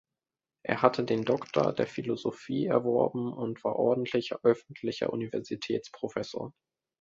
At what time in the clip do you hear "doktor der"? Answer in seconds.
1.25-1.85